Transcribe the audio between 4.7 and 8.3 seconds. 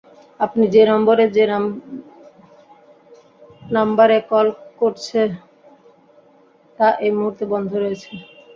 করছে তা এই মুহূর্তে বন্ধ রয়েছে।